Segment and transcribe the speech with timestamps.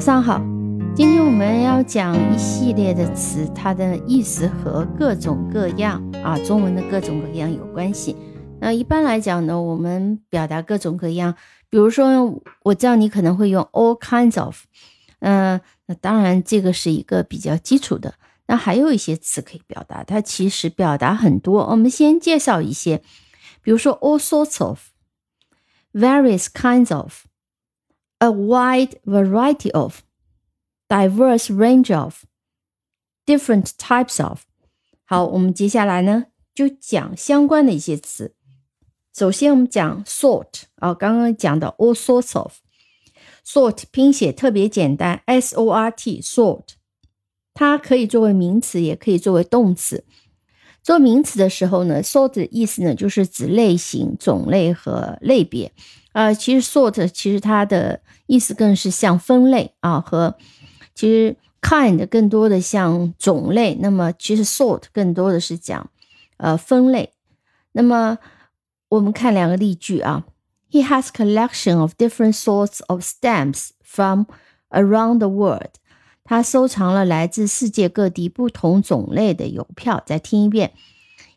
[0.00, 0.38] 早上好，
[0.96, 8.16] 今天我们要讲一系列的词，它的意思和各种各样啊，中文的各种各样有关系。
[8.62, 11.34] 那一般来讲呢，我们表达各种各样，
[11.68, 14.56] 比如说，我知道你可能会用 all kinds of，
[15.18, 18.14] 嗯，那当然这个是一个比较基础的。
[18.46, 21.66] 那还有一些词可以表达，它其实表达很多。
[21.66, 23.02] 我们先介绍一些，
[23.60, 27.12] 比如说 all sorts of，various kinds of
[28.22, 34.42] A wide variety of，diverse range of，different types of。
[35.04, 38.34] 好，我们接下来呢就讲相关的一些词。
[39.16, 46.74] 首先我们讲 sort 啊，刚刚讲的 all sorts of，sort 拼写特别简单，s o r t sort。
[47.54, 50.04] 它可以作为名词，也可以作为动词。
[50.82, 55.72] 做名词的时候呢，sort 的意思呢就是指类型、种类和类别。
[56.11, 60.35] 啊，其实 sort 其实它的意思更是像分类啊，和
[60.93, 63.75] 其实 kind 更多的像种类。
[63.81, 65.89] 那么其实 sort 更多的是讲
[66.37, 67.11] 呃分类。
[67.73, 68.17] 那么
[68.89, 70.23] 我们看两个例句啊，
[70.71, 74.25] He has collection of different sorts of stamps from
[74.69, 75.71] around the world.
[76.23, 80.01] 他收藏了来自世界各地不同种类的邮票。
[80.05, 80.73] 再听一遍，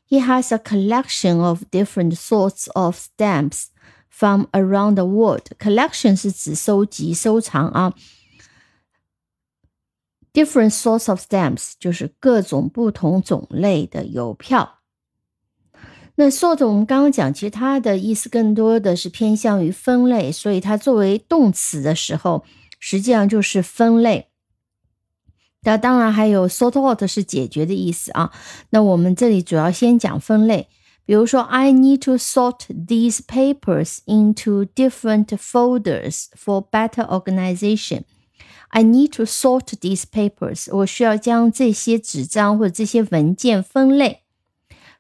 [0.09, 3.65] He has a collection of different sorts of stamps
[4.16, 5.42] From around the world.
[5.58, 7.94] Collection 是指收集、收藏啊。
[10.32, 14.80] Different sorts of stamps 就是各种不同种类的邮票。
[16.16, 22.46] 那 sort 我们刚刚讲，其实它的意思更多的是偏向于分类，所以它作为动词的时候，
[22.80, 24.30] 实际上就是分类。
[25.62, 28.32] 那当然还有 sort out 是解决的意思啊。
[28.70, 30.68] 那我们这里主要先讲分类，
[31.05, 38.05] 比如说 I need to sort these papers into different folders for better organization.
[38.69, 40.69] I need to sort these papers.
[40.71, 44.25] 我需要将这些纸张或者这些文件分类，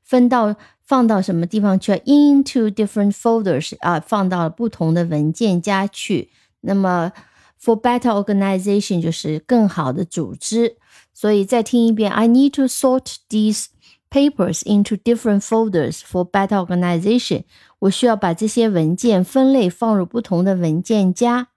[0.03, 1.93] 分到放到什么地方去？
[2.07, 6.31] Into different folders 啊，放到不同的文件夹去。
[6.63, 7.13] 那么
[7.61, 10.77] For better organization 就是更好的组织，
[11.13, 12.11] 所以再听一遍。
[12.11, 13.67] I need to sort these
[14.13, 17.45] papers into different folders for better organization。
[17.81, 21.49] 我需要把这些文件分类放入不同的文件夹，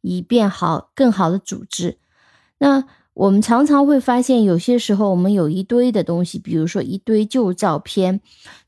[0.00, 1.98] 以便好更好的组织。
[2.58, 8.20] 那我们常常会发现，有些时候我们有一堆的东西，比如说一堆旧照片，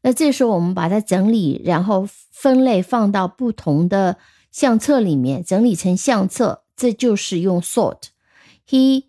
[0.02, 4.18] 那这时候我们把它整理，然后分类放到不同的
[4.50, 6.62] 相册里面，整理成相册。
[6.76, 9.04] 这就是用 sort。He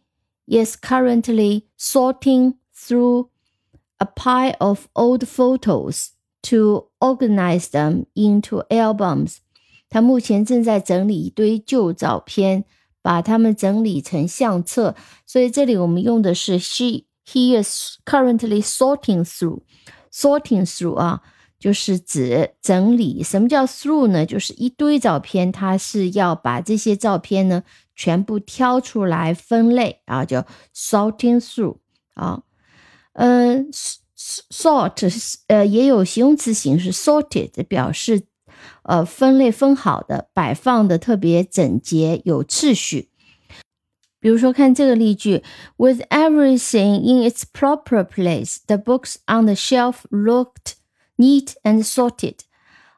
[0.47, 3.28] is currently sorting through
[3.99, 6.09] a pile of old photos
[6.43, 9.37] to organize them into albums。
[9.89, 12.65] 他目前正在整理一堆旧照片，
[13.01, 14.95] 把它们整理成相册。
[15.25, 21.21] 所以这里我们用的是 she。He is currently sorting through。sorting through 啊。
[21.57, 23.23] 就是指整理。
[23.23, 24.23] 什么叫 through 呢？
[24.23, 27.63] 就是一堆照片，它是要把这些照片呢
[27.95, 31.77] 全部挑出来分类啊，叫 sorting through
[32.13, 32.43] 啊。
[33.13, 33.69] 嗯，
[34.51, 38.23] sort 呃也有形容词形式 sorted，表示
[38.83, 43.09] 呃分类分好的，摆放的特别整洁有秩序。
[44.19, 45.43] 比如说看这个例句：
[45.77, 50.73] With everything in its proper place, the books on the shelf looked
[51.17, 52.39] Neat and sorted，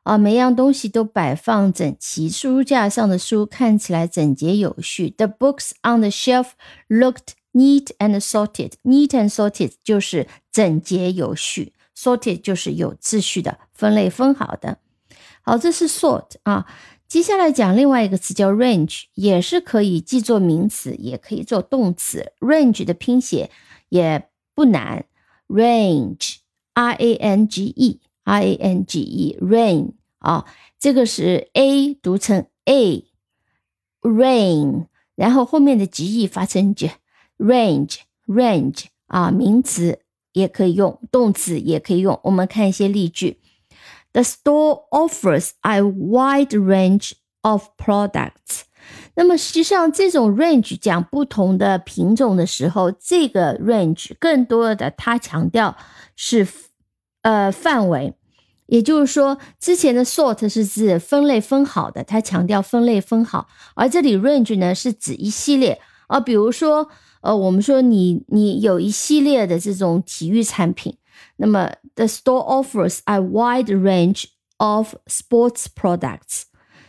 [0.02, 5.14] 啊，每样东西都摆放整齐，书架上的书看起来整洁有序。
[5.16, 6.54] The books on the shelf
[6.90, 8.73] looked neat and sorted.
[8.83, 14.79] Neat and sorted 就是整洁有序，sorted 就是有秩序的，分类分好的。
[15.43, 16.67] 好，这是 sort 啊。
[17.07, 22.33] 接下来讲另外一个词叫 range，也是可以既做名词，也可以做动词。
[22.41, 23.51] range 的拼写
[23.91, 25.05] 也不难
[25.49, 28.01] ，range，r a n g e。
[28.25, 30.47] r a n g e rain 啊，
[30.79, 33.05] 这个是 a 读成 a
[34.01, 36.93] rain，然后后面的 g e 发成 j
[37.43, 39.99] range range 啊，名词
[40.33, 42.21] 也可以用，动词也可以用。
[42.25, 43.41] 我们看一些例句
[44.13, 48.63] ：The store offers a wide range of products。
[49.15, 55.77] 那么实际上，这种 range 讲不同的品种的时候，这个 range 更多的它强调
[56.15, 56.47] 是。
[57.25, 58.15] 呃，范围，
[58.67, 63.47] 也就是说，之前的 sort 是指分类分好的，它强调分类分好，
[63.77, 66.89] 而这里 range 呢是指一系列啊，比如说，
[67.23, 70.97] 呃，我们说你你有一系列的这种体育产品，
[71.37, 74.25] 那么 the store offers a wide range
[74.59, 76.43] of sports products，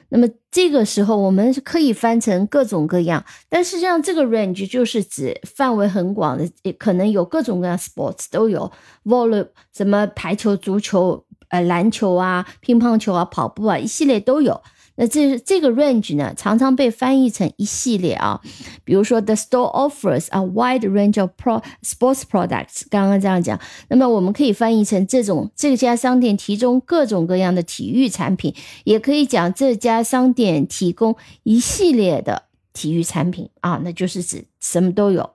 [0.09, 8.71] 那么这个时候我们可以翻成各种各样，但实际上这个 range 就是指范围很广的，也可能有各种各样 sports 都有
[9.05, 14.61] ，volley 什么排球、足球、呃篮球啊、乒乓球啊、跑步啊，一系列都有。
[14.95, 18.39] 那这这个 range 呢，常常被翻译成一系列啊，
[18.83, 23.59] 比如说 the store offers a wide range of pro sports products，刚刚这样讲，
[23.89, 28.53] 那么我们可以翻译成这种这家商店提供各种各样的体育产品，
[28.83, 35.29] 也可以讲这家商店提供一系列的体育产品啊，那就是指什么都有。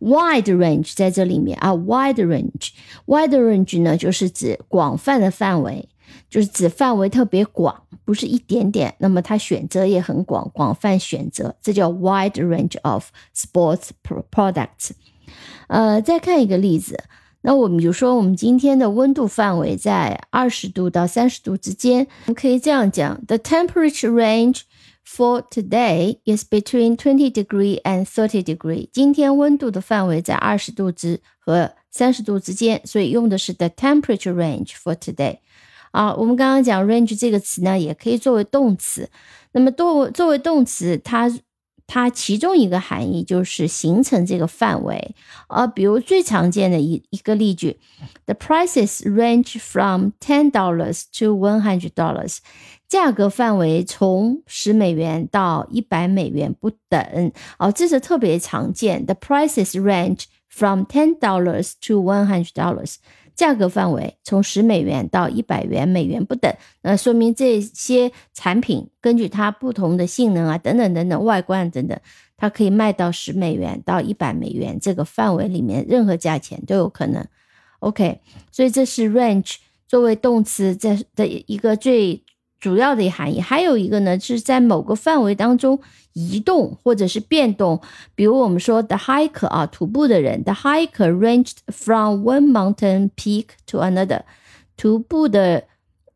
[0.00, 5.88] wide range 在这里面啊，wide range，wide range 呢就是指广泛的范围。
[6.28, 8.94] 就是指范围特别广，不是一点点。
[8.98, 13.90] 那么它选择也很广，广泛选择，这叫 wide range of sports
[14.30, 14.90] products。
[15.68, 17.02] 呃，再看一个例子，
[17.42, 24.62] 那我们比如说，我们今天的温度范围在二十度到三十度之间，我们可以这样讲：The temperature range
[25.06, 28.88] for today is between twenty degree and thirty degree。
[28.92, 35.38] 今天温度的范围在二十度之和三十度之间，所以用的是 the temperature range for today。
[35.92, 39.08] 啊，我们刚刚讲 range 这个词呢，也可以作为动词。
[39.52, 41.30] 那么作为作为动词，它
[41.86, 45.14] 它其中一个含义就是形成这个范围。
[45.48, 47.78] 啊，比如最常见的一一个例句
[48.24, 52.38] ：The prices range from ten dollars to one hundred dollars。
[52.88, 57.32] 价格范围从十美元到一百美元不等。
[57.58, 59.06] 哦，这是特别常见。
[59.06, 62.96] The prices range from ten dollars to one hundred dollars。
[63.34, 66.52] 价格范围从十美元到一百元美元不等，
[66.82, 71.98] 那说明这些产品根据它不同的性能啊等等等等外观等等，
[72.36, 77.26] 它可以卖到十美元到一百美元这个范围里面，任何价钱都有可能。
[77.80, 78.20] OK，
[78.50, 79.56] 所以这是 range
[79.88, 82.22] 作为动词在的一个最。
[82.62, 85.80] 主要的含义还有一个呢，是在某个范围当中
[86.12, 87.82] 移动或者是变动。
[88.14, 94.22] 比如我们说 the hiker 啊，徒步的人，the hiker ranged from one mountain peak to another。
[94.76, 95.64] 徒步的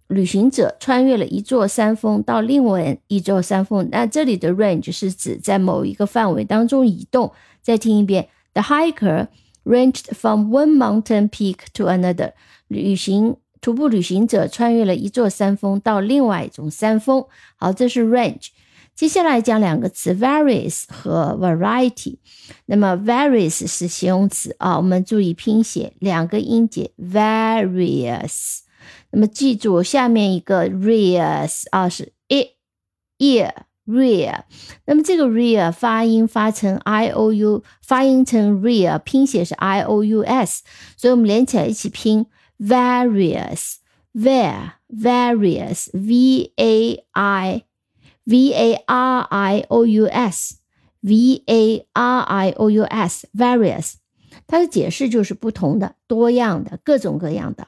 [0.06, 3.88] 旅行者穿越了一座山峰到另外一座山峰。
[3.90, 7.32] 那这里的 range 是指在某一个范围当中移动。
[7.60, 9.26] 再听一遍，the hiker
[9.64, 12.34] ranged from one mountain peak to another。
[12.68, 13.36] 旅行。
[13.60, 17.24] 徒步旅行者穿越了一座山峰到另外一种山峰。
[17.56, 18.48] 好，这是 range。
[18.94, 22.16] 接下来讲两个词，various 和 variety。
[22.64, 28.60] 那么 various 是形容词啊，我们注意拼写，两个音节 various。
[29.10, 32.52] 那么记住下面一个 rears 啊，是 e
[33.18, 33.52] ear
[33.86, 34.44] rear。
[34.86, 40.62] 那么这个 rear 发音发成 i o u，发音成 rear，拼写是 i o u s，
[40.96, 42.24] 所以我们连起来一起拼。
[42.59, 43.77] various,
[44.13, 47.63] var, various, v a i
[48.23, 50.55] v a r i o u s,
[51.01, 53.93] v a r i o u s, various，
[54.47, 57.67] 它的解释就是不同的、多样的、各种各样的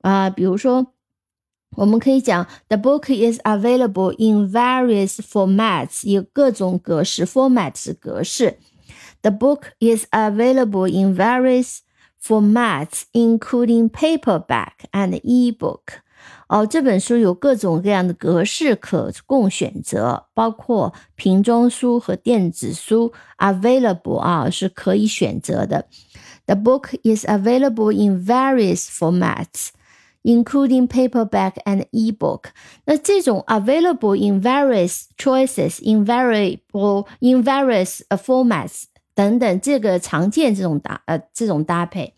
[0.00, 0.30] 啊、呃。
[0.30, 0.94] 比如说，
[1.76, 8.58] 我们可以讲，the book is available in various formats，有各种格式，format 是格式。
[9.22, 11.80] The book is available in various
[12.24, 16.00] formats including paperback and ebook。
[16.48, 23.12] 哦，这本书有各种各样的格式可供选择，包括瓶装书和电子书。
[23.38, 25.86] Available 啊，是可以选择的。
[26.46, 29.68] The book is available in various formats,
[30.22, 32.46] including paperback and ebook。
[32.84, 38.82] 那这种 available in various choices, in variable in various formats
[39.14, 42.14] 等等，这个常见这种搭呃这种搭配。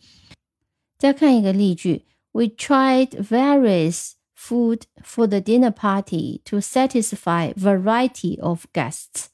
[0.98, 9.26] 再看一个例句：We tried various food for the dinner party to satisfy variety of guests。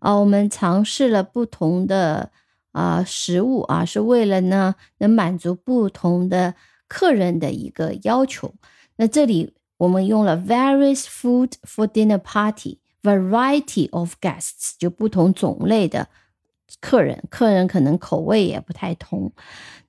[0.00, 2.32] 啊，我们尝试了不同的
[2.72, 6.54] 啊食物啊，是为了呢能满足不同的
[6.88, 8.54] 客人的一个要求。
[8.96, 16.08] 那这里我们用了 various food for dinner party，variety of guests 就不同种类的。
[16.81, 19.31] 客人，客人可能口味也不太同，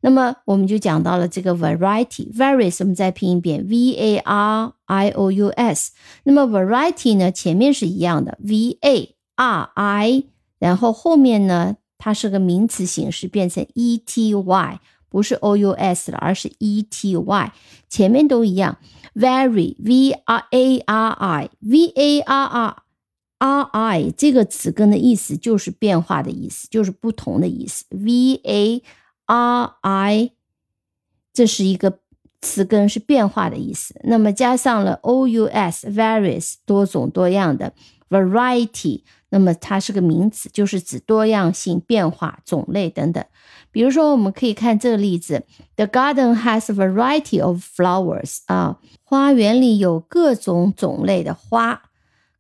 [0.01, 5.93] 那么我们就讲到了这个 variety，various，我们再拼一遍，v a r i o u s。
[6.25, 10.25] 那么 variety 呢，前面是一样的，v a r i，
[10.59, 17.53] 然后后面呢，它是个名词形式，变成 e t y，不是 o u s 了，而是 e t y，
[17.89, 18.79] 前面都一样
[19.15, 22.77] ，vary，v r a r i，v a r r。
[23.41, 27.87] R I 这个词根的意思就是变化的意思，就是不同的意思。
[27.89, 28.83] V A
[29.25, 30.31] R I
[31.33, 31.99] 这是一个
[32.43, 37.73] 词根是变化的意思，那么加上了 o u s various 多种多样的
[38.11, 43.25] variety，那么它是个名词，就是指多样性、变化、种类等等。
[43.71, 45.45] 比如说，我们可以看这个例子
[45.77, 48.41] ：The garden has a variety of flowers。
[48.47, 51.90] 啊，花园里有各种种类的花，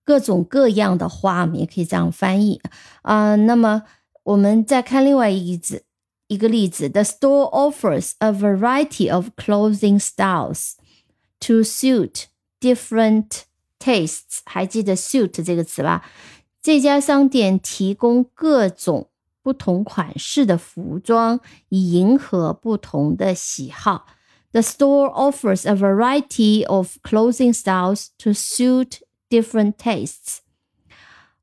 [0.10, 2.62] 各种各样的花，我们也可以这样翻译
[3.01, 3.36] 啊。
[3.36, 3.84] 那么
[4.24, 5.84] 我们再看另外一个字。
[6.27, 10.72] 一个例子，The store offers a variety of clothing styles
[11.42, 12.24] to suit
[12.60, 13.44] different
[13.77, 14.39] tastes。
[14.44, 16.04] 还记得 suit 这个词吧？
[16.63, 19.12] 这家商店提供各种
[19.44, 21.39] 不同款式的服装，
[21.70, 24.08] 以迎合不同的喜好。
[24.51, 28.98] The store offers a variety of clothing styles to suit
[29.30, 30.39] different tastes.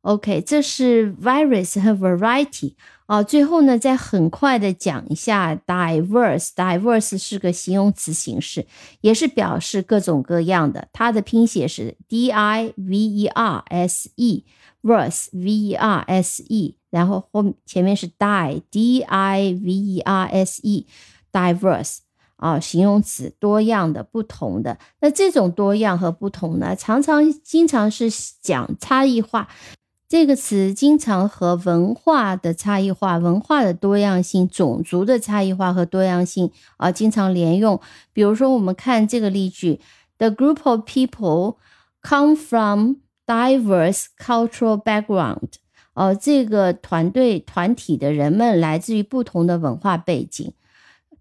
[0.02, 2.75] OK，这是 various 和 variety
[3.06, 3.22] 啊。
[3.22, 8.66] 最后呢，再很快的讲一下 diverse。diverse 是个形容词形式，
[9.00, 10.88] 也是表示各种各样的。
[10.92, 19.52] 它的拼写是 d i v e r s e，verse v e r s e，然后后前面是 die d i
[19.52, 21.99] v e r s e，diverse
[22.38, 24.77] 啊，形容词多样的、不同的。
[25.01, 28.10] 那这种多样和不同呢，常常经常是
[28.41, 29.48] 讲差异化。
[30.10, 37.82] 这个词经常和文化的差异化、文化的多样性、种族的差异化和多样性啊，经常连用。
[38.13, 39.82] 比如说，我们看这个例句
[40.17, 41.58] ：The group of people
[42.01, 45.50] come from diverse cultural background。
[45.94, 50.53] 哦，这个团队团体的人们来自于不同的文化背景。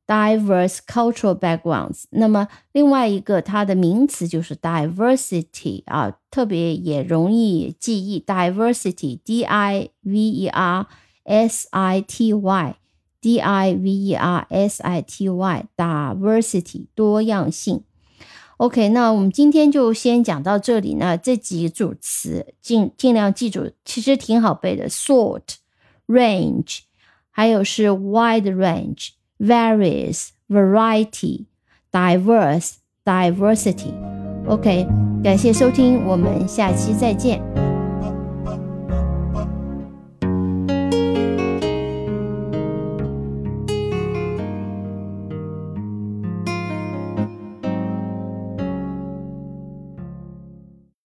[0.07, 2.03] diverse cultural backgrounds。
[2.09, 10.87] 那么另外一个它的名词就是 diversity 啊，特别也容易记忆 diversity，d i v e r
[11.23, 17.83] s i t y，d i v e r s i t y，diversity 多样性。
[18.57, 21.17] OK，那我们今天就先讲到这里呢。
[21.17, 26.81] 这几组词尽尽量记住，其实挺好背的：sort、range，
[27.31, 29.11] 还有是 wide range。
[29.39, 31.45] various, variety,
[31.91, 33.93] diverse, diversity.
[34.47, 34.87] OK，
[35.23, 37.64] 感谢收听，我们下期再见。